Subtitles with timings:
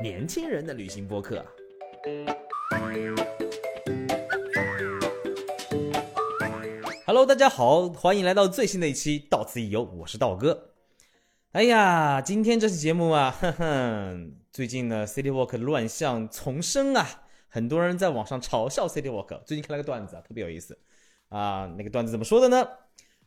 [0.00, 1.44] 年轻人的旅行播客。
[7.04, 10.70] Hello，大家好，欢迎来到最新的一期《到此一游》，我是道哥。
[11.50, 19.42] 哎呀，今天这期节目啊， 哼哼，最近呢，City Walk 乱象丛生啊，很多人在网上嘲笑 City Walk。
[19.44, 20.78] 最近看了个段子啊，特别有意思
[21.28, 22.68] 啊，那个段子怎么说的呢？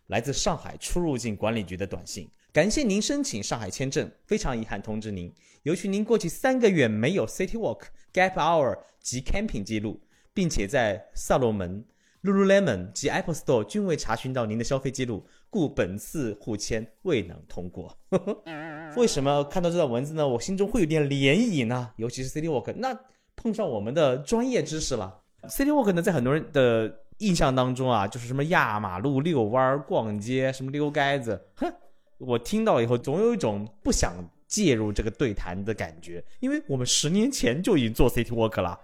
[0.07, 5.33] 来自上海出入境管理局的短信：感谢您申请上海签证，非常遗憾通知您，
[5.63, 7.83] 由于您过去三个月没有 City Walk、
[8.13, 10.01] Gap Hour 及 Camping 记录，
[10.33, 11.85] 并且在萨洛门。
[12.23, 17.97] Lululemon 及 Apple Store 均未查询到您的消费记录，故本次互签未能通过。
[18.95, 20.27] 为什么看到这段文字呢？
[20.27, 21.91] 我心中会有点涟漪呢？
[21.95, 22.95] 尤其是 City Walk，那
[23.35, 25.21] 碰上我们的专业知识了。
[25.43, 31.41] City Walk 呢，在很多人的印象当中啊，就是什么压马路、遛弯、逛街，什么溜街子。
[31.55, 31.73] 哼，
[32.21, 34.13] 我听到以后，总有一种不想
[34.47, 38.79] 介入这个对谈的感觉，因为我们十年前就已经做 City Walk 了。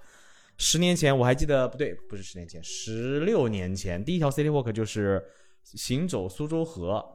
[0.58, 5.24] 十年前我还记得，不对，不是十年前，十六年前，第一条 City Walk 就是
[5.64, 7.06] 行走苏州河，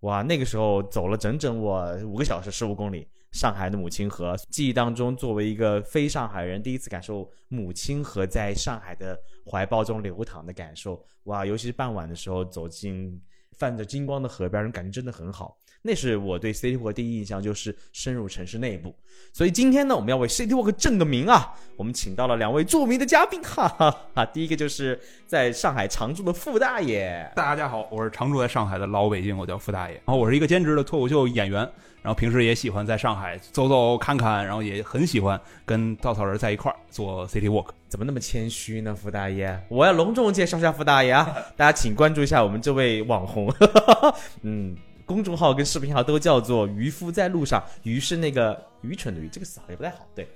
[0.00, 13.20] 哇，那个时候走了整整我五个小时十五公里，上海的母亲河，记忆当中作为一个非上海人，第一次感受母亲河在上海的怀抱中流淌的感受，哇，尤其是傍晚的时候走进
[13.58, 15.58] 泛着金光的河边，人感觉真的很好。
[15.80, 18.94] 那是我对 City Walk 第一印象，就是深入城市内部。
[19.32, 21.54] 所以今天呢，我们要为 City Walk 正个名啊！
[21.76, 24.26] 我们请到了两位著名的嘉宾，哈哈哈！
[24.26, 27.30] 第一个就是在上海常住的傅大爷。
[27.36, 29.94] 大家好，我是常住在上海的老北京，我叫傅大爷。
[30.04, 31.68] 然后我是一个兼职的脱口秀演员，
[32.08, 37.66] 然后平时也喜欢在上海走走看看，然后也很喜欢跟稻草人在一块儿做 City Walk。
[37.86, 39.62] 怎么那么谦虚呢，傅大爷？
[39.68, 41.36] 我要隆重介绍一下傅大爷啊！
[41.54, 43.52] 大家请关注一下我们这位网红，
[44.40, 44.74] 嗯。
[45.08, 50.28] 公众号跟视频号都叫做“渔夫在路上”，鱼是那个愚蠢的鱼，这个词好像不太好，对，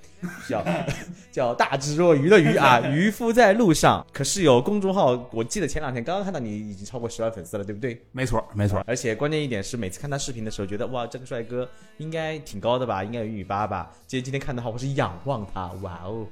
[0.49, 0.65] 叫
[1.31, 2.81] 叫大智若愚的愚啊。
[2.88, 8.00] 渔夫在路上，可是有公众号，我记得前两天刚刚看到你已经超过十万粉丝了，对不对？
[8.12, 8.83] 没错，没错。
[8.87, 11.69] 而且关键一点是，每次看他视频的时候，觉得哇，这个帅哥
[11.99, 13.91] 应该挺高的吧，应该有一米八吧。
[14.06, 16.27] 今天今天看的话，我是仰望他，哇哦，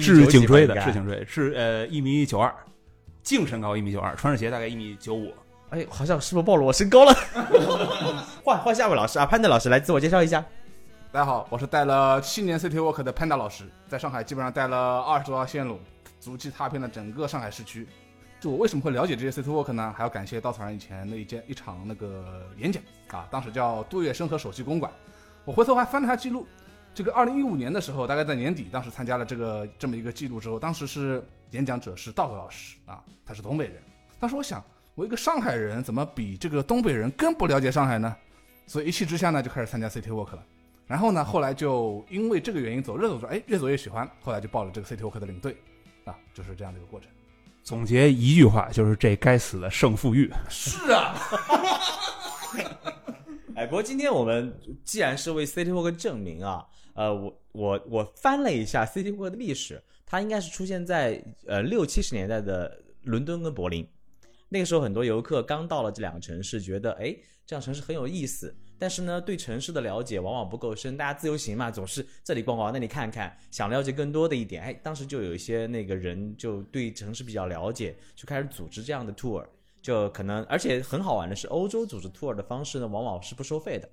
[0.00, 2.54] 是颈椎的，是颈椎，是呃一米九二，
[3.24, 5.34] 净身高一米九二，穿着鞋大概一米九五。
[5.70, 7.12] 哎，好像是不是暴露我身高了？
[8.42, 10.42] 换换下位老师啊，潘德老师来自我介绍一下。
[11.12, 15.78] 大家好，我是带了七年 City Walk 的潘达老师，在上海基本上带了二十多条线路，
[16.20, 17.86] 足迹踏遍了整个上海市区。
[18.40, 19.92] 就我为什么会了解这些 City Walk 呢？
[19.94, 24.90] 还要感谢稻草人以前的一件一场那个演讲啊，当时叫杜月笙和首席公馆。
[25.44, 26.46] 我回头还翻了下记录，
[26.94, 33.82] 这个二零一五年的时候，大概在年底，当时参加了这个这么一个记录之后，当时是演讲者是道格老师啊，他是东北人。
[34.18, 34.64] 当时我想。
[34.98, 38.16] 我一个上海人，怎么比这个东北人更不了解上海呢？
[38.66, 40.44] 所以一气之下呢，就开始参加 City Walk 了。
[40.88, 44.10] 然后呢，后来就因为这个原因走，越走着，哎，越走越喜欢。
[44.20, 45.56] 后来就报了这个 City Walk 的领队，
[46.02, 47.08] 啊，就是这样的一个过程。
[47.62, 50.28] 总结一句话，就是这该死的胜负欲。
[50.48, 51.14] 是啊。
[53.54, 63.88] 哎，不过今天我们既然是为 City Walk 证明啊，呃，我我我翻了一下 City Walk 的历史，它应该是出现在呃六七十年代的伦敦跟柏林。
[64.48, 67.14] 那个时候，很多游客刚到了这两个城市，觉得哎，
[67.46, 68.54] 这样城市很有意思。
[68.78, 70.96] 但是呢，对城市的了解往往不够深。
[70.96, 74.62] 大家自由行嘛，总是这里逛逛，那里看看，想了解更多的一点。
[74.62, 79.44] 哎，当时就有一些那个人就对城市比较了解，就开始组织这样的 tour。
[79.82, 83.88] 就可能，而且很好玩的是，欧洲组织 tour 的方式呢，往往是不收费的。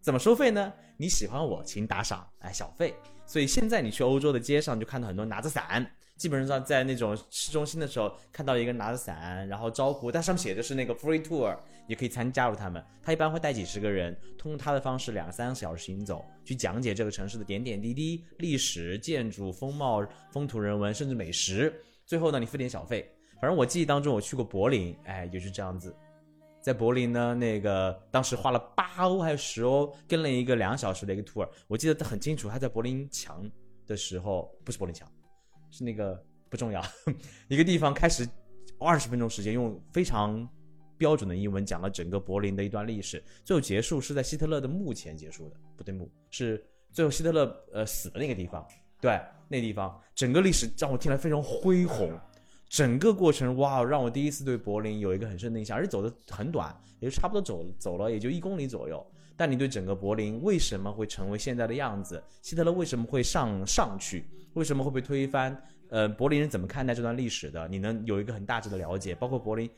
[0.00, 0.72] 怎么收费呢？
[0.96, 2.94] 你喜欢我，请打赏，哎，小费。
[3.28, 5.86] 所以现在你去欧洲的街上，就看到很多拿着伞。
[6.16, 11.56] 基本上在那种市中心的时候，看到一个人拿着伞，然后招呼，但上面写的是那个 free tour，
[11.86, 12.82] 也可以参加入他们。
[13.02, 21.72] 他一般会带几十个人，通过他的方式，两三个小时行走，去讲解这个城市的点点滴滴、历史、建筑、风貌、风土人文，甚至美食。
[22.06, 23.08] 最后呢，你付点小费。
[23.40, 25.94] 反正我记忆当中，我去过柏林，哎，也是这样子。
[26.68, 31.48] 在柏林呢，那个当时花了八欧还是十欧，跟了一个两小时的一个 tour。
[31.66, 33.50] 我记得很清楚，他在柏林墙
[33.86, 35.10] 的时候，不是柏林墙。
[35.70, 36.82] 是那个不重要，
[37.48, 38.28] 一个地方开始
[38.78, 40.48] 二十分钟时间用非常
[40.96, 48.66] 标准的英文讲了整个柏林的一段历史，最后结束是在希特勒的墓前结束的，不对墓是最后希特勒呃死的那个地方，
[49.00, 52.18] 对那地方整个历史让我听来非常恢宏，
[52.68, 59.04] 整个过程哇让我第一次对柏林有一个很深的印象，而且走的很短，也就差不多走走了也就一公里左右，
[59.36, 64.24] 但你对整个柏林为什么会成为现在的样子，希特勒为什么会上上去？
[64.54, 65.56] 为什么会被推翻？
[65.90, 67.66] 呃，柏林人怎么看待这段历史的？
[67.68, 69.70] 你能有一个很大致的了解，包括柏林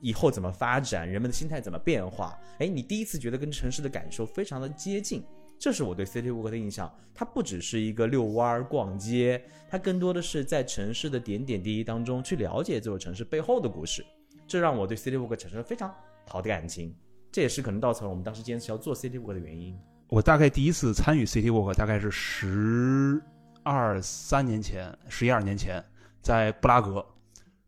[0.00, 2.38] 以后怎么发展，人们的心态怎么变化？
[2.58, 5.22] 哎，你第一次觉得跟城市的感受非常的接近，
[5.58, 6.92] 这是我对 City Walk 的印象。
[7.14, 14.04] 它不只是一个遛弯儿、逛街，它更多的是在城市的点点滴滴当中去了解这座城市背后的故事。
[14.46, 15.92] 这让我对 City Walk 产生了非常
[16.26, 16.94] 好的感情。
[17.30, 19.78] 这也是可能造成了我们当时坚持要做 City Walk 的原因。
[20.08, 23.20] 我大概第一次参与 City Walk 大概是十
[23.62, 25.84] 二三年前，十一二年前，
[26.22, 27.04] 在布拉格。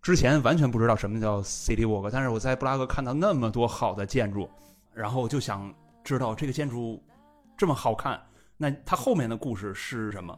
[0.01, 4.49] 之前完全不知道什么叫 City Walk，但是我在布拉格看到那么多好的建筑，
[4.95, 7.03] 然后就想知道这个建筑
[7.61, 8.19] 这么好看，
[8.57, 10.35] 那它后面的故事是什么？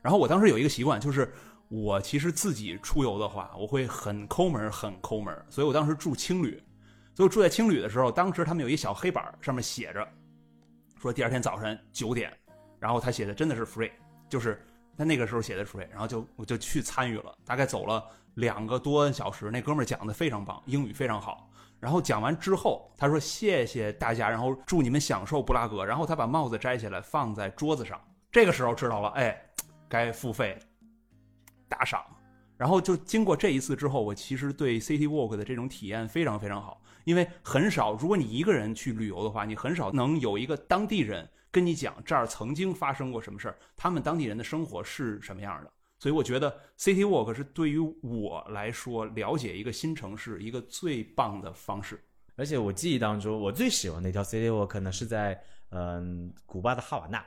[0.00, 1.28] 然后我当时有一个习惯，就是
[1.66, 5.36] 我其实自己出游的话，我会很抠门，很抠门。
[5.48, 6.62] 所以我当时住青旅，
[7.12, 10.08] 所以我住在青旅的时候，当时他们有一小黑板，上面写着
[11.02, 12.32] 说第二天早晨九点，
[12.78, 13.90] 然后他写的真的是 free，
[14.28, 14.64] 就是
[14.96, 18.00] 他那个时候写的 free，然后就我就去参与了，大概走了
[18.34, 21.49] 两个多小时，那哥们儿讲的非常棒，英语非常好。
[21.80, 25.84] 然后讲完之后，他说谢谢大家，然后祝你们享受布拉格。
[25.84, 27.98] 然后他把帽子摘下来放在桌子上，
[28.30, 29.42] 这个时候知道了，哎，
[29.88, 30.58] 该付费
[31.68, 32.04] 打赏。
[32.58, 45.72] 然后就经过这一次之后，我其实对 City Walk 的这种体验非常非常好，因为很少，如果你一个人去旅游的话，你很少能有一个当地人跟你讲这儿曾经发生过什么事儿，他们当地人的生活是什么样的。
[46.00, 52.02] 所以我觉得 City Walk 是对于我来说了解一个新城市一个最棒的方式。
[52.36, 55.38] 而且我记忆当中，我最喜欢的一条 City Walk 呢是在
[55.72, 57.22] 嗯古巴的哈瓦那。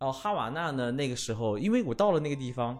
[0.00, 2.78] 哦，哈瓦那呢那个时候，因为我到了那个地方，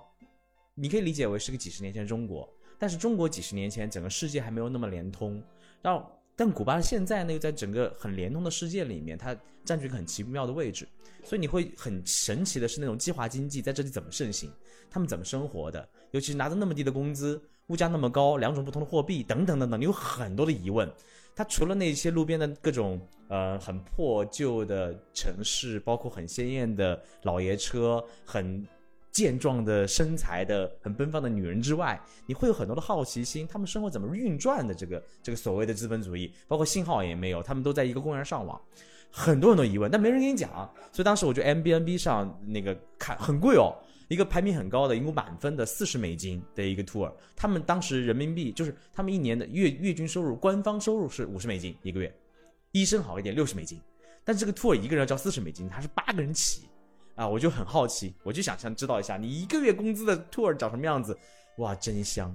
[0.75, 2.47] 你可以理解为是个几十年前中国，
[2.79, 5.43] 但是中国几十年前整个世界还没有那么联通。
[5.81, 10.88] 然后，但古巴现在呢又在整个很联通的世界里面，它占据一个很奇妙的位置。
[11.22, 14.50] 所以你会很神奇的是那种计划经济在这里怎么盛行，
[14.90, 20.90] 他们怎么生活的，尤其是拿着那么低的工资，物价那么高，两种不同的货币等等等等，你有很多的疑问。
[21.37, 22.98] 它除了那些路边的各种
[23.28, 28.66] 呃很破旧的城市，包括很鲜艳的老爷车，很
[29.12, 34.74] 健壮的身材的很奔放的女人之外，你会有很多的好奇心，他们生活怎么运转的？
[34.74, 38.60] 这个这个所谓的资本主义，包括信号也没有，他们都在一个公园上网，
[39.10, 40.50] 很多很多疑问，但没人跟你讲。
[40.92, 43.74] 所以当时我就 M B N B 上那个看很贵哦，
[44.08, 52.14] 一个排名很高的，一共满分的四十美金的一个 tour，他们当时人民币就是他们一年的月月均收入，官方收入是五十美金一个月，
[52.72, 53.80] 医生好一点六十美金，
[54.24, 56.62] 但这个 tour 一个人要交四十美金，他是八个人起
[57.14, 61.16] 啊，我就很好奇，我就想想知道一下你一个月工资的 tour 长什么样子，
[61.58, 62.34] 哇，真香！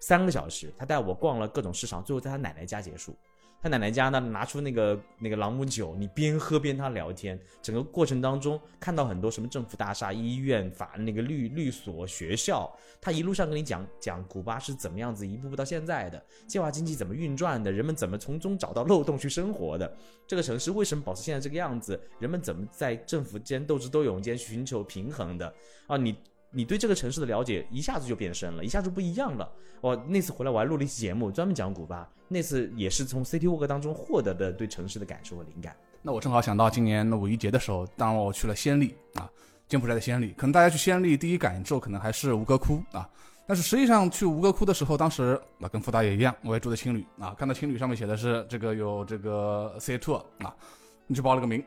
[0.00, 3.14] 三个小时，他带我逛了各种市场，最后在他奶奶家结束。
[3.62, 7.38] 他奶奶家呢，拿出那个那个朗姆酒，你边喝边他聊天。
[7.60, 19.94] 整个过程当中，看到很多什么政府大厦、医院、法那个律律所、学校，他一路上跟你讲讲古巴是怎么样子一步步到现在的，计划经济怎么运转的，人们怎么从中找到漏洞去生活的，
[20.26, 25.52] 这个城市为什么保持现在这个样子，人们怎么在政府间斗智斗勇间寻求平衡的
[25.86, 25.98] 啊？
[25.98, 26.16] 你
[26.50, 29.50] 你对这个城市的了解一下子就变深了，一下子不一样了。
[29.80, 32.08] 我那次回来我还录了一期节目，专门讲古巴。
[32.28, 35.74] 那次也是从 City Walk 当中获得的对城市的感受和灵感。
[36.02, 39.28] 那我正好想到今年的五一节的时候，当我去了暹粒啊，
[39.68, 43.08] 柬埔寨的暹粒，可能大家去暹粒第一感受可能还是吴哥窟啊，
[43.46, 50.54] 但是实际上去吴哥窟的时候，当时啊跟傅大爷一样，我也住的青旅啊，看到青旅上面写的是这个有这个 City Tour 啊，
[51.06, 51.62] 你去报了个名。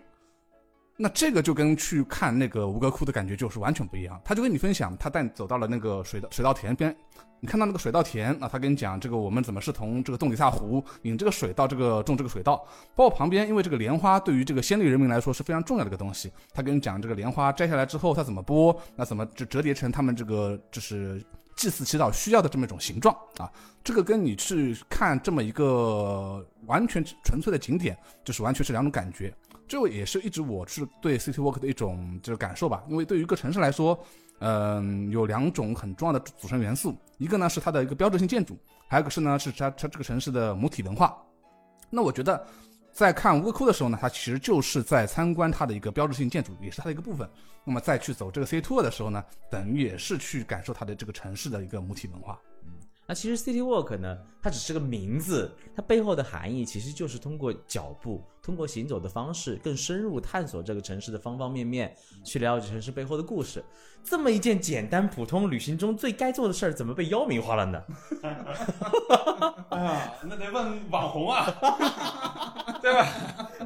[0.96, 4.22] 那这个就跟去看那个吴哥窟的感觉就是完全不一样。
[4.24, 6.96] 他就跟你分享，他带你走到了那个水稻水稻田边，
[7.40, 12.58] 你看到那个水稻田啊，他跟你讲这个我们怎么是从这个洞里下湖引这个水到这个种这个水稻，
[12.96, 16.32] 包括旁边，因为这个莲花对于这个先烈人民来说是非常重要的一个东西。
[16.54, 21.20] 他跟你讲这个莲花摘下来之后，它怎么剥，那怎么就折叠成他们这个就是
[21.55, 23.51] 祭祀祈祷需要的这么一种形状啊？
[23.83, 29.33] 这个跟你去看这么一个完全纯粹的景点，就是完全是两种感觉。
[29.67, 33.98] 这也是一直我是对 City Walk 的一种就是感受吧，因为对于一个城市来说，
[34.39, 38.57] 嗯，有两种很重要的组成元素，一个呢是它的一个标志性建筑，
[38.88, 41.17] 还有一个是呢是它它这个城市的母体文化。
[41.89, 42.45] 那我觉得，
[42.94, 47.28] 在看乌龟窟的时候呢，它其实就是在参观它的一个标志性建筑，也是它的一个部分。
[47.66, 52.40] 那么再去走这个 City Tour 的时候呢，等于也是去感受它的这个城市的一个母体文化。
[53.05, 61.93] 那其实 City Walk 呢，它只是个名字，它背后的含义其实就是通过脚步，通过行走的方式，更深入探索这个城市的方方面面，
[62.24, 63.62] 去了解城市背后的故事。
[64.05, 67.83] 这么一件简单普通旅行中最该做的事儿，怎么被妖名化了呢？
[69.69, 71.45] 哎呀，那得问网红啊，
[72.81, 73.05] 对吧？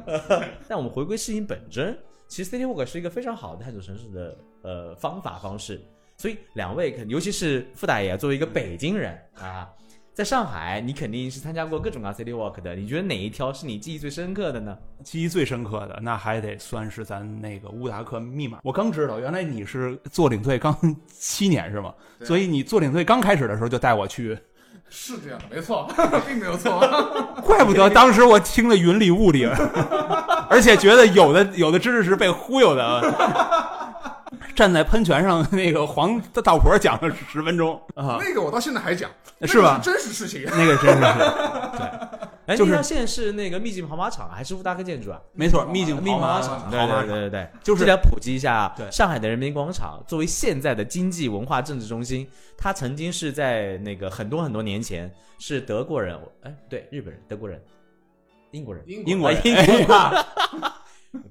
[0.66, 5.80] 但我们回归事情本真，其实 City Walk 是一个非常好的探索城市的呃方法方式。
[6.20, 9.68] 所以两位，尤其是傅大爷作为一个北京人啊，
[10.12, 14.76] 在上海，你肯定是参加过各种各样 City Walk 的，你觉得哪一条是你记忆最深刻的呢？
[15.04, 18.58] 记忆最深刻的，那还得算是咱那个乌达克密码。
[18.64, 20.76] 我刚知道，原来你是做领队刚
[21.08, 21.94] 七年是吗？
[22.18, 24.36] 对所以你做领队刚开始的时候就带我去，
[24.90, 25.88] 是这样的，没错，
[26.26, 26.80] 并没有错。
[27.46, 29.44] 怪不得当时我听得云里雾里，
[30.50, 33.77] 而且觉得有的有的知识是被忽悠的。
[34.58, 39.08] 站在喷泉上， 那个黄道婆讲了十分钟啊，那个我到现在还讲，
[39.42, 40.42] 是吧是真实事情。
[40.50, 41.82] 那个真实是
[42.46, 45.20] 哎，就是那条线是那个秘境跑马场还是乌达克建筑啊？
[45.32, 57.62] 没错，秘境密跑马场，对对对对对，就是这里要普及一下上海的人民广场作为现在的经济文化政治中心，它曾经是在那个很多很多年前是德国人，哎，对，日本人、德国人、
[58.50, 59.54] 英国人、英国人英
[59.86, 60.24] 国人，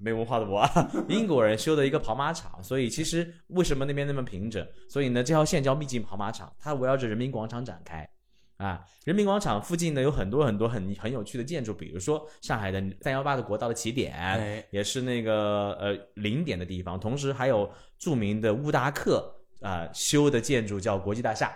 [0.07, 4.65] 没文化的我啊， 英国人修的一个跑马场，所以其实为什么那边那么平整？
[4.87, 8.07] 所以呢，这条线叫秘境跑马场，它围绕着人民广场展开。
[8.55, 21.51] 啊，人民广场附近呢有很多很多很很有趣的建筑，比如说上海的三幺八的国道的起点，哎也是那个呃零点的地方，同时还有著名的乌达克啊、修的建筑叫国际大厦。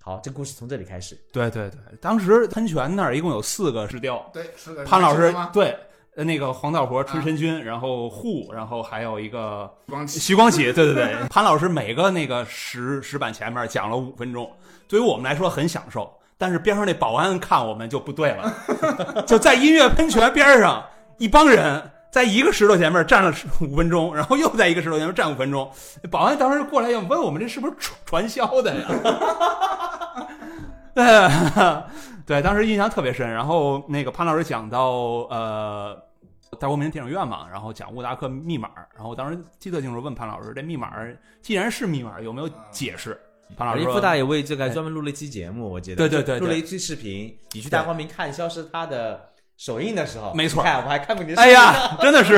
[0.00, 1.18] 好，这故事从这里开始。
[1.32, 4.84] 对对对，当时喷泉那儿一共有四个石雕，对，是的。
[4.84, 5.34] 潘老师？
[5.52, 5.76] 对。
[6.16, 9.70] 呃那个黄道婆、春申君，然后护，然后还有一个
[10.08, 14.50] 徐光启，对对对，潘老师每个那个石石板前面讲了五分钟，
[14.88, 18.50] 对于我们来说很享受，但是边上那保安看我们就不对了，
[19.28, 20.82] 就在音乐喷泉边上，
[21.18, 23.30] 一帮人在一个石头前面站了
[23.60, 25.70] 五分钟，然后又在一个石头前面站五分钟，
[26.10, 28.86] 保安当时过来要问我们这是不是传传销的呀？
[30.94, 31.04] 对
[32.26, 33.30] 对，当时印象特别深。
[33.30, 34.80] 然后那个潘老师讲到
[35.28, 35.94] 呃
[36.56, 40.92] 大光明电影院嘛，然后讲乌达克密码，然后当时记得清楚，问潘老师这密码
[41.40, 43.18] 既然是密码，有没有解释？
[43.56, 45.96] 潘老师傅大爷为这个专门录了一期节目，我记得。
[45.96, 47.32] 对对对对录了一期视频。
[47.52, 51.40] 你去大光明看《消失他》的首映的时候，没错看我还看过你的。
[51.40, 52.34] 哎，呀， 真的是。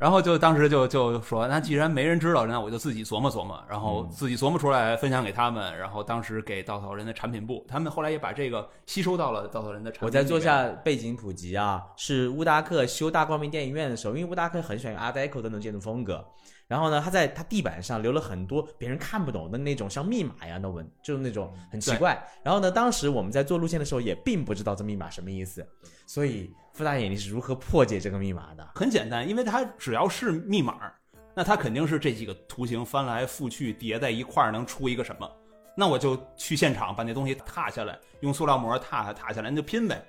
[0.00, 5.76] 然后就当时就就说，那既然没人知道，那我就自己琢磨琢磨，然后自己琢磨出来分享给他们。
[5.76, 10.06] 然后当时给稻草人的产品部，他们后来也把这个吸收到了稻草人的产品。
[10.06, 16.24] 我再做下背景普及啊，是乌达克修大光明电影院的时候，因为乌达克很喜欢 Art Deco 的那种建筑风格。
[16.68, 22.20] 然后呢，他在他地板上留了很多别人看不懂的那种像密码一样的文，就是那种很奇怪。
[22.42, 25.64] 然后呢，当时我们在做路线的时候也并不知道这密码什么意思，
[26.06, 28.68] 所以傅大爷你是如何破解这个密码的？
[28.74, 30.92] 很简单，因为它只要是密码，
[31.34, 35.30] 那它肯定是这几个图形翻来覆去叠在一块儿能出一个什么。
[35.76, 40.04] 那我就去现场把那东西踏下来，用塑料膜踏踏下来，那就拼呗。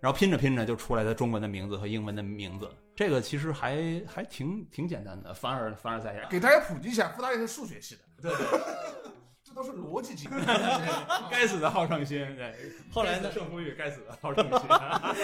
[0.00, 6.26] 然后拼着拼着就出来了中文的名字和英文的名字，这个其实还还挺挺简单的，凡尔凡尔赛亚。
[6.30, 8.60] 给大家普及一下，傅大爷是数学系的，对对，
[9.44, 10.26] 这都是逻辑题。
[11.30, 12.54] 该死的好胜心，对。
[12.90, 14.60] 后来呢胜负欲，该死的好胜心。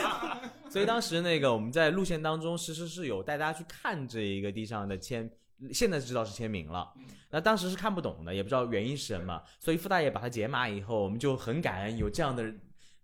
[0.69, 5.31] 所以当时那个我们在路线当中，其实是有带大家去看这一个地上的签，
[5.73, 6.93] 现在知道是签名了。
[7.31, 12.53] 那当时是看不懂的，也不知道原因是什么，所以傅大爷把它解码以后，我们就很感恩有这样的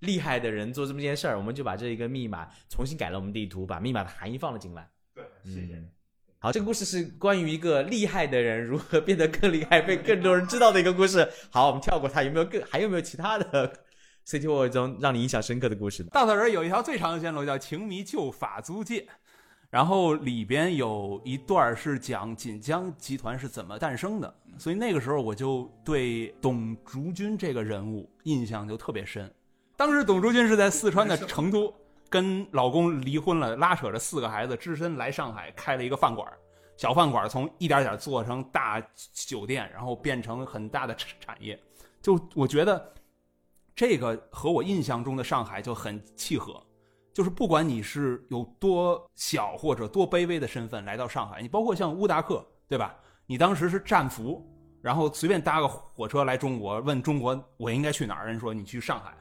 [0.02, 4.88] 厉害的人做这么件事儿，我们就把这一个密码重新改了我们地图，把密码的含义放了进来。
[5.14, 5.88] 对，嗯。
[6.38, 11.28] 好，这个故事是关于一个厉害的人如何变得更厉害，被更多人知道的一个故事。
[11.50, 13.72] 好，我们跳过它，有没有更还有没有其他的
[14.26, 16.08] City Walk 中让你印象深刻的故事呢？
[16.12, 19.06] 稻草人有一条最长的线路叫情迷旧法租界，
[19.70, 29.32] 然后里边有一段是讲锦江集团是怎么诞生的，所以那个时候我就对董竹君这个人物印象就特别深。
[29.82, 31.74] 当时董竹君是在四川的成都，
[32.08, 36.32] 跟老公离婚了，拉扯着四个孩子，只身来上海开了一个饭馆。
[36.76, 38.80] 小饭馆从一点点做成大
[39.12, 41.60] 酒店，然后变成很大的产业。
[42.00, 42.94] 就我觉得，
[43.74, 46.62] 这个和我印象中的上海就很契合。
[47.12, 52.94] 就是不管你是有多小或者多卑微的身份来到上海，你包括像乌达克，对吧？
[53.26, 54.48] 你当时是战俘，
[54.80, 59.12] 然后随便搭个火车来中国，问中国我应该去哪儿，人说你去上海。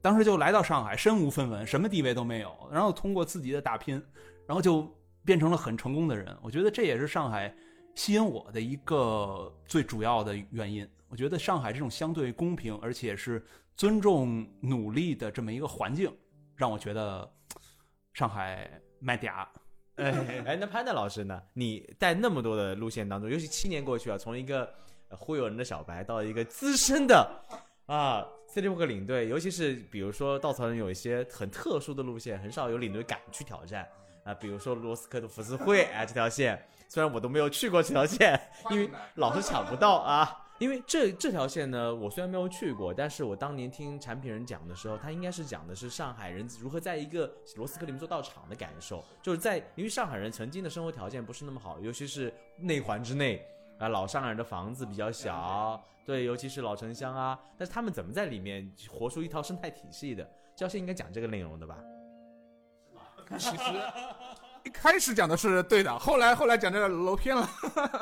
[0.00, 4.02] 当时就来到上海，身无分文，什么地位都没有，然后通过自己的打拼，
[4.46, 4.88] 然后就
[5.24, 6.36] 变成了很成功的人。
[6.42, 7.54] 我觉得这也是上海
[7.94, 10.88] 吸引我的一个最主要的原因。
[11.08, 13.42] 我觉得上海这种相对公平而且是
[13.74, 16.14] 尊重努力的这么一个环境，
[16.54, 17.30] 让我觉得
[18.12, 19.46] 上海卖嗲。
[19.96, 21.42] 哎，那潘达老师呢？
[21.54, 24.72] 你在那么多的路线当中，尤其七年过去啊，从一个
[25.08, 27.28] 忽悠人的小白到一个资深的
[27.86, 33.86] 啊 City Walk 领队，尤其是比如说稻草人有一些很特殊的路线，很少有领队敢去挑战。
[34.24, 38.38] 啊，比如说罗斯科的浮世绘啊这条线，虽然我都没有去过这条线，
[38.70, 40.44] 因为老是抢不到啊。
[40.58, 53.46] 因为这这条线呢，我虽然没有去过，但是我当年听产品人讲的时候，他应该是讲的是上海人如何在一个螺丝壳里面做道场的感受，就是在因为上海人曾经的生活条件不是那么好，尤其是内环之内
[53.78, 60.24] 啊，老上海人的房子比较小，对，尤其是老城乡啊，但是他们怎么在里面活出一套生态体系的？
[60.56, 61.78] 这条线应该讲这个内容的吧？
[63.38, 63.62] 其实
[64.64, 67.48] 一开始讲的是对的，后来后来讲这个楼偏了。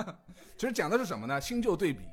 [0.57, 1.41] 其实讲的是什么呢？
[1.41, 2.05] 新旧对比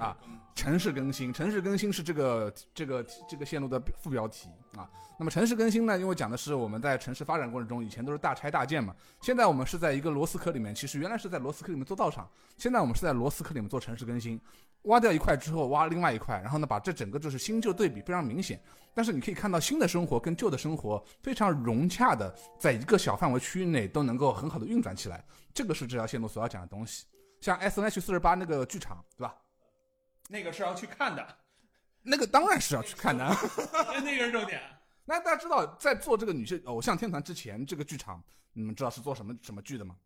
[0.00, 0.16] 啊，
[0.54, 4.88] 城市更新，城市更新是这个这个这个线路的副标题啊。
[5.18, 12.26] 那么城市更新呢，因为讲的是我们在城市发展过程中，以前都是大拆大建嘛，现在我们是在一个螺丝壳里面，其实原来是在螺丝壳里面做道场，
[12.56, 14.40] 现在我们是在螺丝壳里面做城市更新，
[14.84, 18.58] 挖掉一块之后挖另外一块，然后呢把这整个就是新旧对比非常明显。
[18.94, 27.04] 但是你可以看到新的生活跟旧的生活非常融洽的，在一个小范围区域内都能够很好的运转起来，这个是这条线路所要讲的东西。
[27.42, 29.34] 像 S N H 四十八那个剧场，对吧？
[30.32, 31.36] 那个是要去看的，
[32.02, 33.24] 那个当然是要去看的。
[34.04, 34.60] 那个是重点。
[35.04, 38.22] 那大家知道，在做这个女性偶像天团之前，这个剧场
[38.52, 39.96] 你们知道是做什么什么剧的吗？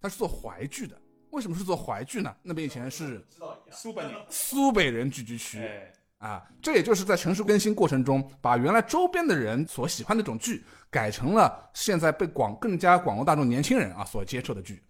[0.00, 1.00] 它是做淮剧的。
[1.30, 2.34] 为什么是做淮剧呢？
[2.42, 3.24] 那边以前是
[3.70, 5.60] 苏北苏北人聚居区。
[5.60, 14.82] 哎，啊，这也就是在城市更新过程中，把原来周边的人所喜欢的那种剧，改成了现在被广更加广络大众年轻人啊所接受的剧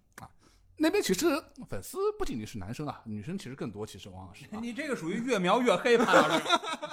[0.81, 1.27] 那边其实
[1.69, 3.85] 粉丝不仅仅是男生啊，女生其实更多。
[3.85, 6.43] 其实王老师、啊，你这个属于越描越黑，吧老师。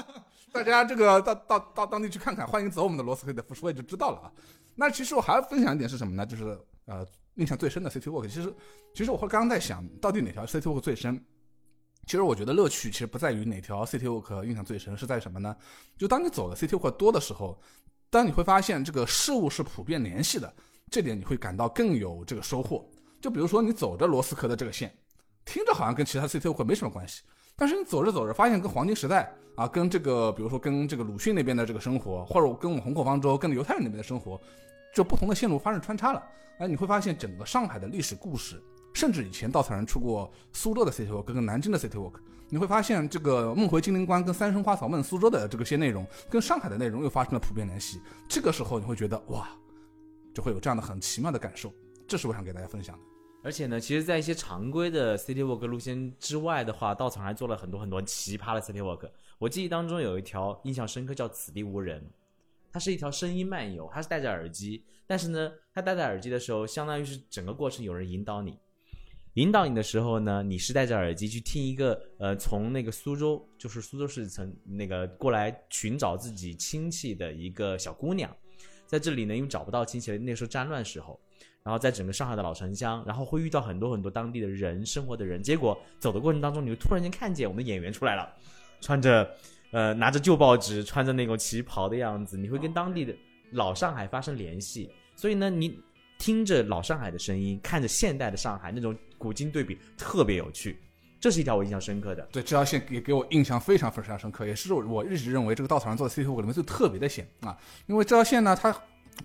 [0.52, 4.32] 大家这个到到到当地去看看，欢迎走我们的罗斯黑的复书也就知道了啊。
[4.74, 6.26] 那其实我还要分享一点是什么呢？
[6.26, 8.28] 就是呃，印象最深的 City Walk。
[8.28, 8.54] 其实
[8.92, 11.18] 其实我会刚刚在想到底哪条 City Walk 最深。
[12.04, 15.56] 其实我觉得乐趣其实不在于哪条 City Walk 印象最深，是在什么呢？
[15.96, 17.58] 就当你走的 City Walk 多的时候，
[18.10, 20.52] 当你会发现这个事物是普遍联系的，
[20.90, 22.86] 这点你会感到更有这个收获。
[23.20, 24.92] 就比如说你走着罗斯科的这个线，
[25.44, 27.22] 听着好像跟其他 City Walk 没什么关系，
[27.56, 34.40] 但是你走着走着发现跟黄金时代啊，跟这个比如说跟这个鲁迅那边的这个生活，或者跟我们虹口方舟、跟犹太人那边的生活，
[34.94, 36.22] 就不同的线路发生穿插了。
[36.58, 38.62] 哎，你会发现整个上海的历史故事。
[38.94, 42.14] 甚至以前稻草人出过苏州的 City Walk 跟南京的 City Walk，
[42.48, 48.00] 你会发现这个梦回金陵关跟三生花草梦苏州的这个些内容，跟上海的内容又发生了普遍联系。
[48.28, 49.48] 这个时候你会觉得哇，
[50.34, 51.72] 就会有这样的很奇妙的感受。
[52.08, 53.04] 这是我想给大家分享的。
[53.44, 59.08] 而且呢，其实，在一些常规的 City Walk 路线之外的话，稻草还做了很多很多奇葩的 City Walk。
[59.38, 62.04] 我记忆当中有一条印象深刻，叫“此地无人”，
[62.72, 68.58] 它是一条声音漫游，它是戴着耳机，但是呢，它戴着耳机的时候，相当于是整个过程有人引导你。
[69.34, 78.36] 引导你的时候呢，你是戴着耳机去听一个呃，从那个苏州，就是苏州市曾那个过来寻找自己亲戚的一个小姑娘，
[78.88, 81.20] 在这里呢，因为找不到亲戚了，那时候战乱时候，
[81.62, 88.28] 然后在整个上海的老城乡，然后会遇到很多很多当地的人生活的人，结果走的过程当中，你就突然间看见我们的演员出来了，
[88.80, 89.30] 穿着
[89.70, 93.14] 呃拿着旧报纸，穿着那种旗袍的样子，你会跟当地的
[93.52, 95.78] 老上海发生联系，所以呢，你
[96.18, 98.96] 听着老上海的声音，看着现代的上海那种。
[99.18, 100.78] 古今对比特别有趣，
[101.20, 102.22] 这是一条我印象深刻的。
[102.30, 107.56] 对，这条线也给我印象非常非常深刻，也是我一直认为这个稻草人做的 CT 五里面最特别的线啊。
[107.86, 108.74] 因为这条线呢，它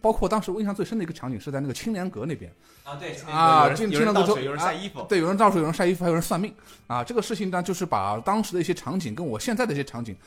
[0.01, 2.51] 包括当时我印象最深的一个场景是在那个青莲阁那边
[2.84, 6.51] 啊，对啊，进青莲阁之后有人晒衣服，对，有人倒水，有人晒衣服，还有人算命
[6.88, 7.03] 啊。
[7.03, 10.17] 这个事情呢，就是把当时的一些场景跟我现在的一些场景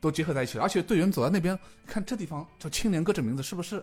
[0.00, 0.64] 都结合在一起了。
[0.64, 3.82] 而且队员走到那边看这地方叫青莲阁，这名字是不是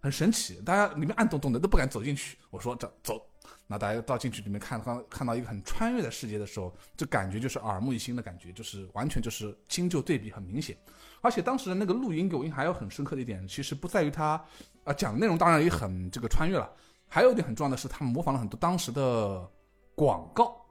[0.00, 0.60] 很神奇？
[0.64, 2.36] 大家里面暗洞洞的都不敢走进去。
[2.50, 3.24] 我说这走。
[3.66, 10.76] 那大家到进去里面看，刚看到一个很穿越的世界的时候，就感觉就是耳目一新的感觉，就是完全就是新旧对比很明显。
[11.20, 14.42] 而且当时的那个录音给我印象还有很深刻的一点，其实不在于他，
[14.84, 16.70] 啊讲的内容当然也很这个穿越了，
[17.08, 19.50] 还有一点很重要的是，他们模仿了很多当时的
[19.94, 20.65] 广告。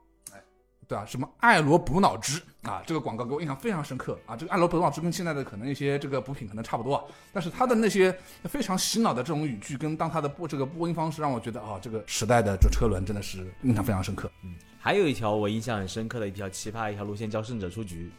[0.87, 4.35] 对啊，什么爱罗补脑汁啊，这个广告给我印象非常深刻啊。
[4.35, 14.29] 这个爱罗补脑汁跟现在的可能一些这个补品可能差不多，但是他的那些非常洗脑的这种语句，跟当他的播这个播音方式，让我觉得啊，这个时代的这车轮真的是印象非常深刻。
[14.43, 18.11] 嗯，还有一条我印象很深刻的一条奇葩一条路线叫胜者出局，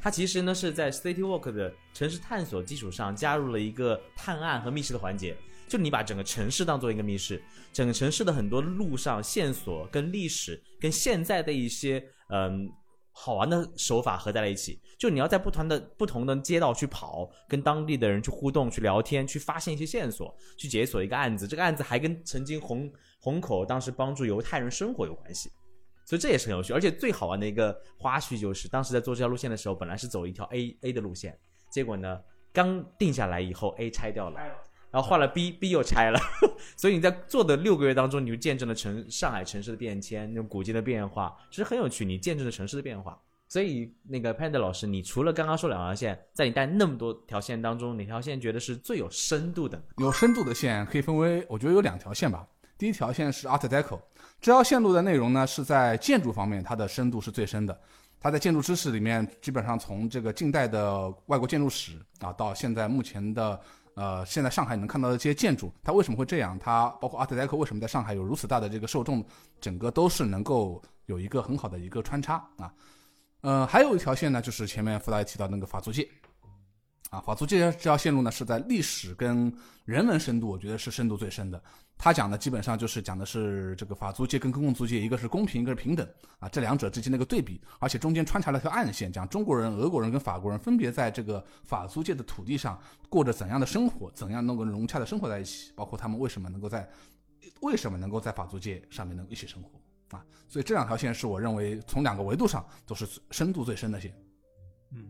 [0.00, 5.36] 它其实呢是在 City Walk 的城市探索基础上加入了一个探案和密室的环节。
[5.68, 12.68] 就你把整个城市当做一个密室，整个城市的很多路上线索跟历史跟现在的一些嗯
[13.12, 14.80] 好玩的手法合在了一起。
[14.98, 21.46] 就你要在不同的不同的街道去跑，跟当地的人去互动、去聊天、去发现一些线索、去解锁一个案子。
[21.46, 25.50] 这个案子还跟曾经虹虹口当时帮助犹太人生活有关系，
[26.04, 26.72] 所以这也是很有趣。
[26.72, 31.38] 而且最好玩的一个花絮就是，当时在做这条路线的时候，本来是走一条 A A 的路线，
[31.70, 32.20] 结果呢
[32.52, 34.40] 刚定下来以后 A 拆掉了。
[34.90, 36.18] 然后换了 B，B 又拆了，
[36.76, 42.04] 所以你在做的六个月当中，你就见证了城上海城市的变迁，那种古今的变化，其实很有趣。
[42.04, 43.20] 你见证了城市的变化。
[43.50, 49.82] 所以那个 Pand 老师，你除了刚刚说两条线，在你带那么多条线当中，哪条线觉得是最有深度的？
[49.96, 52.46] 有深度的线可以分为，我觉得有两条线吧。
[52.76, 53.98] 第一条线是 Art Deco，
[54.38, 57.80] 这条线路的内容呢是在建筑方面，它的深度是最深的。
[58.20, 63.58] 它在建筑知识里面，基本上从这个近代的外国建筑史啊，到现在目前的
[63.98, 66.56] 呃，现在上海能看到的这些建筑，它为什么会这样？
[66.60, 69.24] 它包括 Art Deco 为什么在上海有如此大的这个受众，
[69.60, 72.72] 整个都是能够有一个很好的一个穿插啊。
[73.40, 76.08] 呃，还有一条线呢，就是前面弗莱提到那个法租界，
[77.10, 79.52] 啊，法租界这条线路呢是在历史跟
[79.84, 81.60] 人文深度，我觉得是深度最深的。
[81.98, 86.08] 他讲的基本上就是讲的是这个法租界跟公共租界，一个是公平，一个是平等
[86.38, 96.88] 啊，这两者之间的一个对比，而且中间穿插了条暗线，讲中国人、俄国人跟法国人分别在这个法租界的土地上过着怎样的生活，怎样能够融洽的生活在一起，包括他们为什么能够在
[97.62, 99.70] 为什么能够在法租界上面能一起生活。
[100.16, 104.14] 啊，所以这两条线是我认为从两个维度上都是深度最深的线。
[104.92, 105.04] 嗯，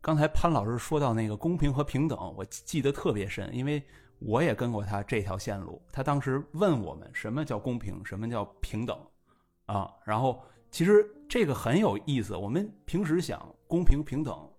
[0.00, 3.82] 刚才潘老师说到那个公平和平等，我记得特别深，因为
[4.18, 5.80] 我也跟过他这条线路。
[5.92, 8.98] 他当时问我们什么叫公平，什么叫平等
[9.66, 9.92] 啊？
[10.04, 12.36] 然后其实这个很有意思。
[12.36, 14.50] 我们平时想公平平等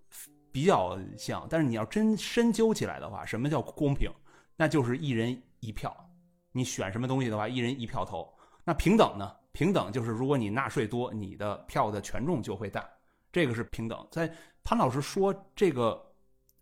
[0.50, 4.10] 比较像，但是你要真深究起来的话，什么叫公平？
[4.56, 5.94] 那就是一人一票。
[6.52, 8.28] 你选什么东西的话，一人一票投。
[8.64, 9.32] 那平等呢？
[9.52, 12.88] 平等就是如果你纳税多，你的票的权重就会大，
[13.32, 14.06] 这个是平等。
[14.10, 16.00] 在潘老师说这个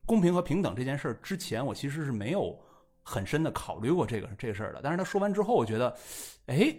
[0.06, 2.58] 公平和平等这件事儿之前，我其实是没有
[3.08, 4.80] 很深的考虑过这个这个事儿的。
[4.82, 5.96] 但是他说完之后，我觉得，
[6.46, 6.76] 哎，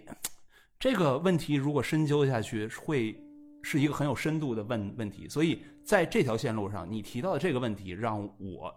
[0.78, 3.18] 这个问题如果深究下去，会
[3.62, 5.26] 是一个很有深度的问问题。
[5.26, 8.72] 所以在这条线路上，你提到的这个问题，让我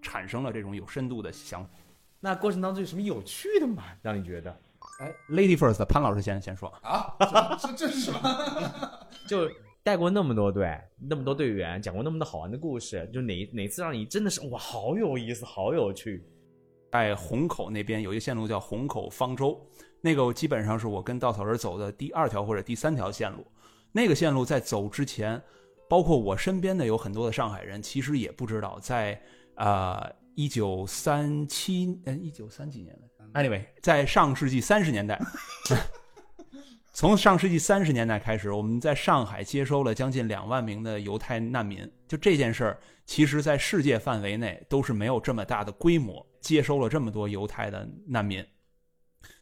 [0.00, 1.70] 产生了这种有深度的想法。
[2.20, 3.82] 那过程当中有什么有趣的吗？
[4.00, 4.56] 让你觉得？
[5.00, 7.16] 哎，Lady First，潘老师先先说啊，
[7.60, 8.20] 这这是什么？
[9.28, 9.50] 就
[9.82, 16.24] 带过那么多队，那么多队员，讲过那么多好玩的故事，就哪哪次让你真的是哇，好有意思，好有趣。
[16.92, 19.58] 在虹口那边有一个线路叫虹口方舟，
[20.02, 23.46] 那个基本上是我跟稻草人走的第二条或者第三条线路。
[23.92, 25.42] 那个线路在走之前，
[25.88, 29.18] 包括我身边的有很多的上海人，其实也不知道，在
[29.54, 33.08] 啊一九三七嗯一九三几年的。
[33.40, 35.18] Anyway，在上世纪三十年代，
[36.92, 41.90] 从上世纪三十年代开始，我们在上海接收了将近两万名的犹太难民。
[42.06, 48.44] 就这件事儿，其实在世界范围内都是没有这么大的规模接收了这么多犹太的难民。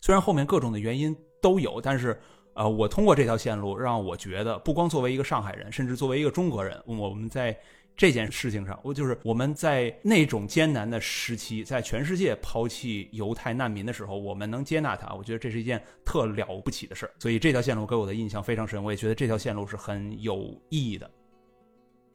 [0.01, 2.21] 虽然后面各种的原因都有，但是
[2.55, 7.59] 呃，我通过这条线路，让我觉得不光作为一个上海人，甚至作为一个中国人，我们在。
[8.01, 17.13] 这件事情上，我就是我们在那种艰难的时期，在全世界抛弃犹太难民的时候，我们能接纳他，我觉得这是一件特了不起的事儿。
[17.19, 21.11] 所以这条线路给我的印象非常深，我也觉得这条线路是很有意义的。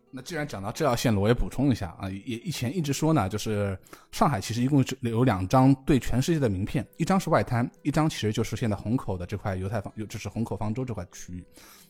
[0.09, 3.77] 那既然讲到这条线路，我也补充一下啊，也以前一直说呢，就是
[4.11, 11.45] 上海其实一共有两张对全世界的名片，一张是外滩，一张其实就是现在虹口的这块犹太方，就是虹口方舟这块区域。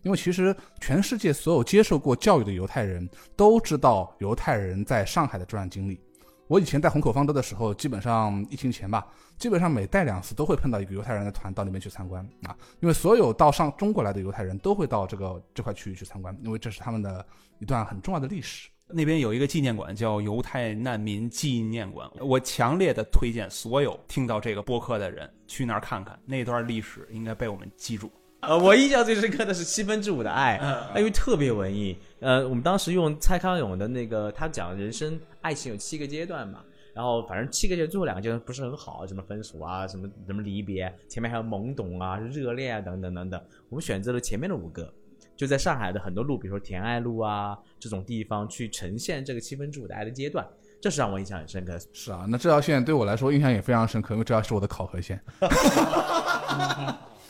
[0.05, 5.99] 因为其实全世界所有接受过教育的犹太人都知道犹太人在上海的这段经历。
[6.47, 9.05] 我以前在虹口方舟的时候，基本上疫情前吧，
[9.37, 17.25] 基本上每带两次都会碰到一个犹太人的团到那边去参观啊，因为所有到上中国来的犹太人都会到这个这块区域去参观，因为这是他们的。
[17.59, 28.11] 一段很重要的历史，那边有一个纪念馆叫犹太难民纪念馆，我强烈的推荐所有听到这个播客的人去那儿看看，那段历史应该被我们记住。
[28.47, 30.59] 呃，我印象最深刻的是七分之五的爱，
[30.95, 31.97] 因为特别文艺。
[32.19, 44.91] 呃，我们当时用蔡康永的那个，他讲人生爱情有七个阶段嘛，然后反正七个阶段最后两个阶段不是很好，什么分手啊，什么什么离别，前面还有懵懂啊、热恋啊等等等等，我们选择了前面的五个。
[45.37, 50.47] 就在上海的很多路，比如说田爱路啊这种地方，去呈现这个七分之五的爱的阶段，
[50.79, 51.77] 这是让我印象很深刻。
[51.91, 55.21] 是啊，那这条线对我来说印象也非常深刻，因为这条是我的考核线。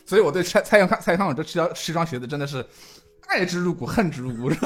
[0.06, 2.64] 所以我对蔡蔡康蔡康永这七条七双鞋子真的是
[3.26, 4.50] 爱之入骨，恨之入骨。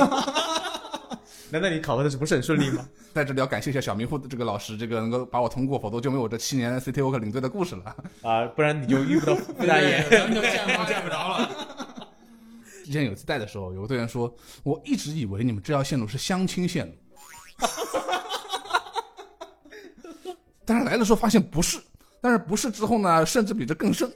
[1.52, 2.86] 难道你考核的是不是很顺利吗？
[3.12, 8.46] 在这里要感谢一下小迷糊的这个老师，这个能够把我通过，否则就没有我这七年 CT Work 领队的故事了啊！
[8.54, 11.50] 不然你就遇不到傅大爷，咱们就见 见不着了。
[12.84, 16.94] 之前有次带的时候，有个队员说：“我一直以为你们这条线路是相亲线路，
[20.64, 21.80] 但是来的时候发现不是。
[22.20, 24.08] 但是不是之后呢，甚至比这更深。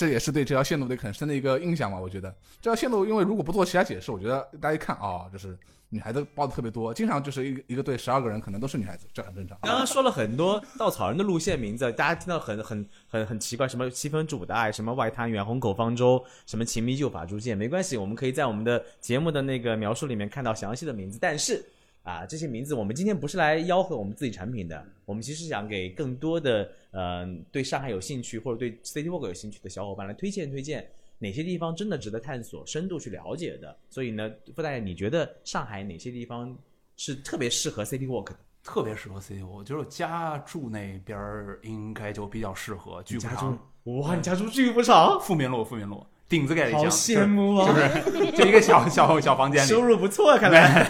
[0.00, 2.00] 这也是对这条线路的很深的一个印象嘛。
[2.00, 5.54] 我觉得这条线路，因为如果不做其他解释，我觉得大家一看啊、就是
[5.90, 9.58] 女孩子报的特别多，经常就是一一个队十二个人，可能都是女孩子，这很正常。
[9.60, 21.18] 刚刚说了很多稻草人的路线名字，大家听到很很很很奇怪，什么七分主的爱，什么外滩远、虹口方舟，什么情迷旧法铸剑，没关系，我们可以在我们的节目的那个描述里面看到详细的名字。
[21.20, 21.62] 但是
[22.02, 30.88] 啊，这些名字我们今天不是来吆喝我们自己产品的，我们其实想给更多的呃对上海有兴趣或者对 City Walk 有兴趣的小伙伴来推荐推荐。
[31.22, 33.76] 哪些地方真的值得探索、深度去了解的？
[33.90, 36.56] 所以呢，傅大爷，你觉得上海哪些地方
[36.96, 38.36] 是特别适合 City Walk 的？
[38.62, 43.02] 特别适合 City，我觉得家住那边儿应该就比较适合。
[43.02, 47.66] 巨家住，哇，你家住巨不长，富民路，富民路顶子盖里好巷，羡慕啊！
[47.66, 50.86] 就是就一个小小小房间里，收入不错，看来。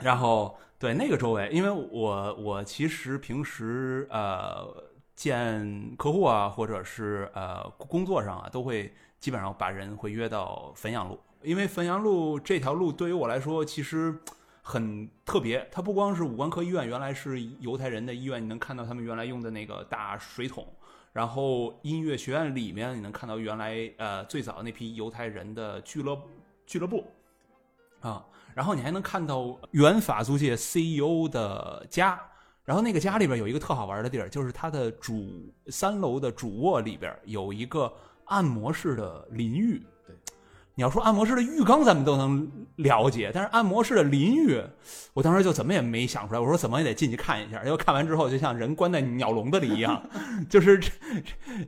[0.00, 4.66] 然后对那个周围，因为我我其实平时呃
[5.14, 14.18] 见客户啊，或者是呃工作上啊，都会基本上把人会约到汾阳路，因为汾阳路这条路对于我来说其实
[14.62, 20.66] 很特别，它不光是五官科医院原来是犹太人的医院，你能看到他们原来用的那个大水桶。
[21.14, 26.20] 然后音乐学院里面，你能看到原来呃最早那批犹太人的俱乐
[26.66, 27.06] 俱乐部
[28.00, 32.20] 啊，然后你还能看到原法租界 CEO 的家，
[32.64, 37.90] 然后那个家里边有一个特好玩的地儿，就是它的主三楼的主卧里边有一个
[38.24, 39.80] 按摩式的淋浴。
[40.76, 44.60] 你要说按摩室的浴缸，咱们都能了解，但是按摩室的淋浴，
[45.12, 46.40] 我当时就怎么也没想出来。
[46.40, 50.02] 我说怎么也得进去看一下，结果看完之后，就像人关在鸟笼子里一样，
[50.50, 50.80] 就是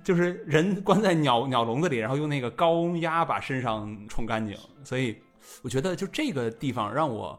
[0.02, 4.56] 就是人关在鸟鸟笼子里，然后用那个高压把身上冲干净。
[4.82, 5.16] 所以
[5.62, 7.38] 我觉得就这个地方让我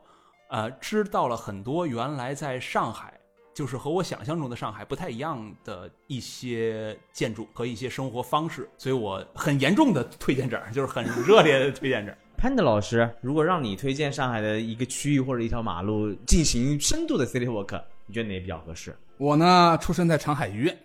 [0.50, 3.17] 呃知道了很多原来在上海。
[3.58, 12.18] 就是和我想象中的上海不太一样的一些建筑和一些生活方式，所以我很严重的推荐这儿，就是很热烈的推荐这儿。
[12.38, 18.96] 潘德老师，如果让你推荐上海的一个区域或者一条马路进行深度的 City Walk，你觉得哪比较合适？
[19.18, 20.78] 我呢，出生在长海医院，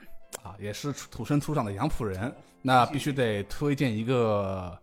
[0.43, 4.75] 啊，也是土生土长的杨浦人，那必须得推荐一个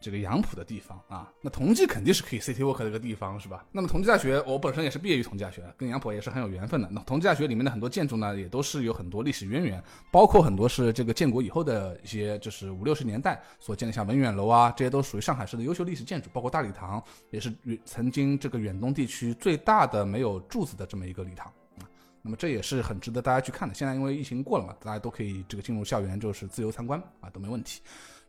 [0.00, 1.32] 这个杨浦的地方啊。
[1.40, 3.64] 那同济肯定是可以 City Walk 的一个地方，是吧？
[3.72, 6.88] 那么同济大学，我本身也是毕业于同济大学，跟杨浦也是很有缘分的。
[6.90, 21.46] 那同济大学里面的很多建筑呢，也都是有很多历史渊源，包括很多是这个建国以后的一些，就是五六十年代所建的，像文远楼啊，这些都属于上海市的优秀历史建筑，包括大礼堂，也是远曾经这个远东地区最大的没有柱子的这么一个礼堂
[21.78, 21.88] 啊。
[22.22, 23.74] 那么这也是很值得大家去看的。
[23.74, 27.80] 现在因为疫情过了嘛，大家都可以这个进入校园，就是自由参观啊，都没问题。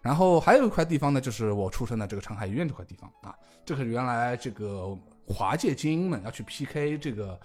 [0.01, 3.35] 然后还有一块地方呢，就是我出生的这个长海医院这块地方啊，
[3.65, 7.39] 这是原来这个华界精英们要去 PK 这个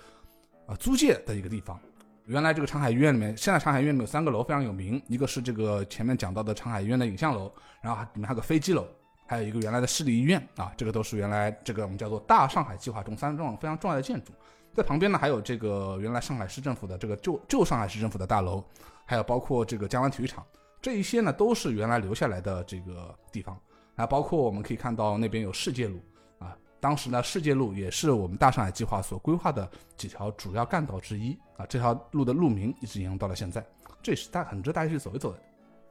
[0.66, 1.78] 啊租界的一个地方。
[2.26, 8.86] 原来这个长海医院里面，现在长海医院里面有三个楼非常有名，一个是这个前面讲到的长海医院的影像楼，然后里面还有个飞机楼，
[9.26, 14.32] 还有一个原来的市立医院啊，这个都是原来这个我们叫做大上海计划中三幢非常重要的建筑。
[14.72, 18.64] 在旁边呢，还有这个原来上海市政府的这个旧旧上海市政府的大楼，
[19.04, 20.42] 还有包括这个江湾体育场，
[20.84, 23.58] 这一些呢都是原来留下来的这个地方。
[23.96, 25.98] 啊包括我们可以看到那边有世界路
[26.38, 29.66] 啊，当时呢世界路也是我们大上海计划所规划的
[29.96, 31.64] 几条主要干道之一啊。
[31.64, 33.64] 这条路的路名一直沿用到了现在，
[34.02, 35.38] 这也是大很值得大家去走一走的。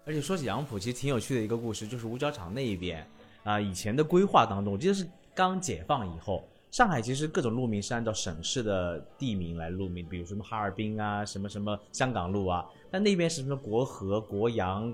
[0.05, 3.03] 而且说起杨浦，其实挺有趣的一个故事，就是五角场那一边
[3.43, 14.91] 啊、以前的规划当中，我记得是刚解放以后，上海其实各种路名是按照省市的地名来路名，比如什么哈尔滨啊，什么什么香港路啊，但那边是什么国和、国阳，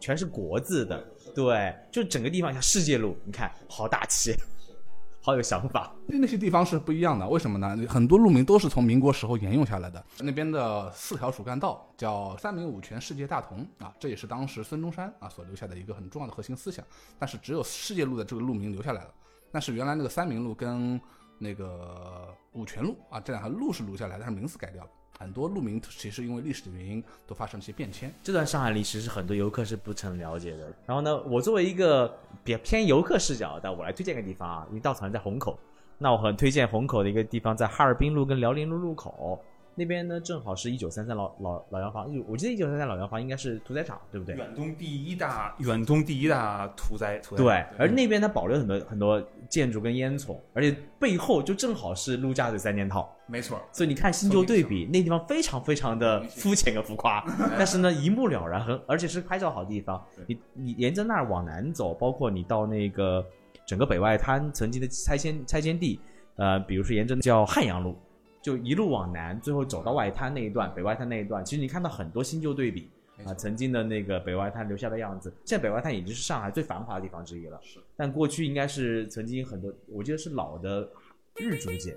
[0.00, 1.00] 全是国字的，
[1.32, 4.34] 对，就整个地方像世界路，你看好大气，
[5.22, 5.94] 好有想法。
[6.08, 7.76] 那些地方是不一样的，为什么呢？
[7.88, 10.04] 很多路名都是从民国时候沿用下来的。
[10.18, 16.84] 那边的四条主干道叫三民五权世界大同啊，这也是当时孙中山啊所留下的一个很重要的核心思想。
[17.20, 19.14] 但是只有世界路的这个路名留下来了，
[19.52, 21.00] 但是原来那个三民路跟
[21.42, 24.90] 那个五泉路啊这两条路是录下来，但是名字改掉了。
[25.18, 28.10] 很多路名其实因为历史的原因都发生了一些变迁。
[28.22, 30.72] 这段上海历史是很多游客是不曾了解的。
[30.86, 32.08] 然后呢，我作为一个
[32.44, 35.58] 比较偏游客视角的，我来推荐个地方啊，因为稻草人在虹口，
[35.98, 39.42] 那我很推荐虹口的一个地方，在哈尔滨路跟辽宁路路口
[39.80, 44.36] 那边呢，正好是一九三三老老老洋房，我记得一九三三老洋房应该是屠宰场，对不对？
[44.36, 53.10] 远东第一大远东第一大屠宰屠宰对，而那边它保留很多很多建筑跟烟囱，而且背后就正好是陆家嘴三件套。
[53.26, 57.24] 没错，所以你看新旧对比，那地方非常非常的肤浅跟浮夸，
[57.56, 60.04] 但是呢一目了然，很而且是拍照好地方。
[60.26, 63.24] 你你沿着那儿往南走，包括你到那个
[63.64, 65.98] 整个北外滩曾经的拆迁拆迁地，
[66.36, 67.96] 呃，比如说沿着叫汉阳路，
[68.42, 72.90] 就一路往南，最后走到外滩那一段，北外滩那一段，其实你看到很多新旧对比。
[73.26, 75.30] 啊，曾经的那个北外滩留下的样子。
[75.44, 77.60] 现在北外滩已经是上海最繁华的地方之一了。
[77.62, 80.88] 是，但过去应该是曾经很多，我记得是老的
[81.36, 81.94] 日租界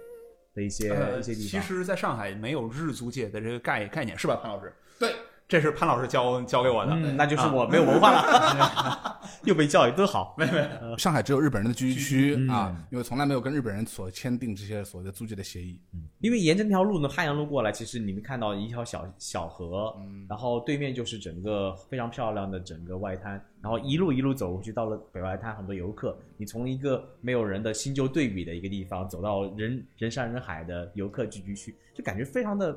[0.54, 1.62] 的一些、呃，一些地方。
[1.62, 4.74] 其实，在上海没有日租界的这个概概念，是吧，潘老师？
[5.00, 5.14] 对，
[5.54, 6.94] 这是潘老师教教给我的。
[6.94, 10.34] 嗯，那就是啊我没有文化了， 又被教育，多好。
[10.36, 15.80] 没没上海只有日本人的居住区嗯啊，因为从来没有跟日本人所签订这些所谓的租借的协议。
[16.22, 19.96] 因为沿着那条路呢，汉阳路过来，其实你们看到一条小小河，
[20.28, 32.76] 然后对面就是整个非常漂亮的整个外滩，然后一路一路走过去，到了北外滩，很多游客，你从一个没有人的新旧对比的一个地方，走到人人山人海的游客聚居区，就感觉非常的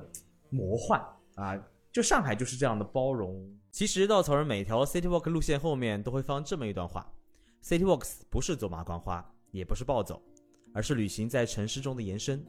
[0.51, 1.01] 魔幻
[1.37, 1.59] 啊！
[1.97, 3.43] 就上海就是这样的包容。
[3.71, 7.11] 其实稻草人每条 City Walk 路线后面都会放这么一段话
[7.65, 10.21] ：City Walks 不是走马观花，也不是暴走，
[10.75, 12.45] 而是旅行在城市中的延伸。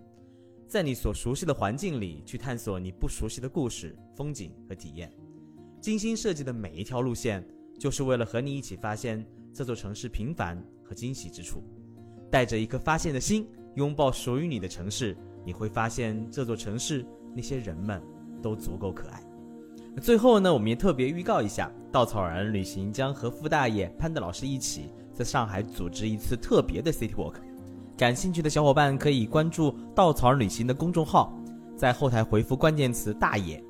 [0.67, 5.09] 在你所熟悉的环境里去探索你不熟悉的故事、风景和体验。
[5.79, 7.41] 精心设计的每一条路线，
[7.79, 11.63] 就是为了和你一起发现这座城市平凡和惊喜之处。
[12.29, 18.03] 带着一颗发现的心，拥抱属于你的城市，你会发现这座城市那些人们
[18.43, 19.23] 都足够可爱。
[20.01, 27.33] 最后呢，我们也特别预告一下，稻草人旅行将和傅大爷、潘德老师一起在上海组织一次特别的 City Walk。
[27.97, 31.33] 感兴趣的小伙伴可以关注稻草人旅行的公众号，
[31.75, 33.63] 在后台回复关键词“大爷”，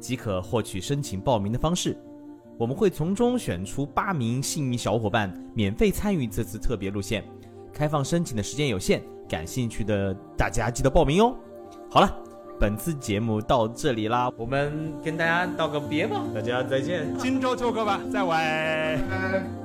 [0.00, 1.94] 即可获取申请报名的方式。
[2.56, 7.22] 我们会从中选出八名幸运小伙伴，免费参与这次特别路线。
[7.74, 11.36] 开放申请的时间有限，感兴趣的大家记得报名哦。
[11.90, 12.23] 好了，
[12.58, 17.06] 本次节目到这里啦，我们跟大家道个别吧，大家再见。
[17.18, 18.30] 今朝秋哥吧，再会。
[18.30, 19.63] 拜拜